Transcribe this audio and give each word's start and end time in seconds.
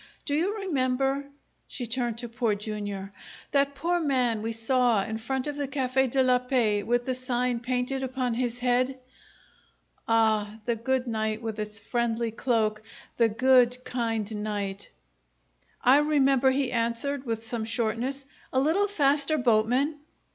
Do 0.25 0.33
you 0.33 0.55
remember" 0.61 1.25
she 1.67 1.85
turned 1.85 2.17
to 2.17 2.27
Poor 2.27 2.55
Jr. 2.55 3.13
"that 3.51 3.75
poor 3.75 3.99
man 3.99 4.41
we 4.41 4.51
saw 4.51 5.03
in 5.05 5.19
front 5.19 5.45
of 5.45 5.57
the 5.57 5.67
Cafe' 5.67 6.07
de 6.07 6.23
la 6.23 6.39
Paix 6.39 6.83
with 6.83 7.05
the 7.05 7.13
sign 7.13 7.59
painted 7.59 8.01
upon 8.01 8.33
his 8.33 8.57
head?" 8.57 8.97
Ah, 10.07 10.55
the 10.65 10.75
good 10.75 11.05
night, 11.05 11.43
with 11.43 11.59
its 11.59 11.77
friendly 11.77 12.31
cloak! 12.31 12.81
The 13.17 13.29
good, 13.29 13.85
kind 13.85 14.35
night! 14.41 14.89
"I 15.83 15.99
remember," 15.99 16.49
he 16.49 16.71
answered, 16.71 17.27
with 17.27 17.45
some 17.45 17.63
shortness. 17.63 18.25
"A 18.51 18.59
little 18.59 18.87
faster, 18.87 19.37
boatman!" 19.37 19.99